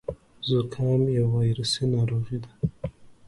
زکام 0.49 1.01
يو 1.17 1.27
وايرسي 1.33 1.83
ناروغي 1.93 2.37
ده. 2.43 2.51